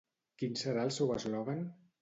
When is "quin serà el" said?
0.43-0.95